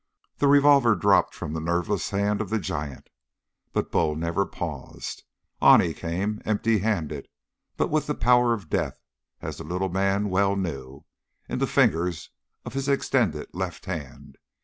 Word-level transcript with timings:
The 0.37 0.47
revolver 0.47 0.95
dropped 0.95 1.35
from 1.35 1.53
the 1.53 1.59
nerveless 1.59 2.09
hand 2.09 2.41
of 2.41 2.49
the 2.49 2.57
giant, 2.57 3.07
but 3.71 3.91
Bull 3.91 4.15
never 4.15 4.47
paused. 4.47 5.21
On 5.61 5.79
he 5.79 5.93
came, 5.93 6.41
empty 6.43 6.79
handed, 6.79 7.27
but 7.77 7.91
with 7.91 8.19
power 8.19 8.51
of 8.55 8.67
death, 8.67 8.99
as 9.43 9.57
the 9.57 9.63
little 9.63 9.89
man 9.89 10.31
well 10.31 10.55
knew, 10.55 11.05
in 11.47 11.59
the 11.59 11.67
fingers 11.67 12.31
of 12.65 12.73
his 12.73 12.89
extended 12.89 13.49
left 13.53 13.85
hand. 13.85 14.39